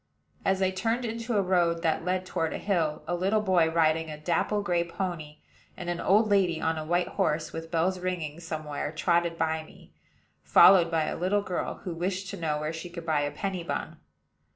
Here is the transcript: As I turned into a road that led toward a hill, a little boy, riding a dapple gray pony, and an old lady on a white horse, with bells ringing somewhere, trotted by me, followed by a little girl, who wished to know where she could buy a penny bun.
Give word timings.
As 0.43 0.63
I 0.63 0.71
turned 0.71 1.05
into 1.05 1.37
a 1.37 1.43
road 1.43 1.83
that 1.83 2.03
led 2.03 2.25
toward 2.25 2.53
a 2.53 2.57
hill, 2.57 3.03
a 3.07 3.13
little 3.13 3.39
boy, 3.39 3.69
riding 3.69 4.09
a 4.09 4.17
dapple 4.17 4.63
gray 4.63 4.83
pony, 4.83 5.41
and 5.77 5.91
an 5.91 5.99
old 6.01 6.27
lady 6.27 6.59
on 6.59 6.79
a 6.79 6.83
white 6.83 7.09
horse, 7.09 7.53
with 7.53 7.69
bells 7.69 7.99
ringing 7.99 8.39
somewhere, 8.39 8.91
trotted 8.91 9.37
by 9.37 9.61
me, 9.61 9.93
followed 10.41 10.89
by 10.89 11.03
a 11.03 11.15
little 11.15 11.43
girl, 11.43 11.81
who 11.83 11.93
wished 11.93 12.31
to 12.31 12.37
know 12.41 12.59
where 12.59 12.73
she 12.73 12.89
could 12.89 13.05
buy 13.05 13.21
a 13.21 13.29
penny 13.29 13.61
bun. 13.63 13.97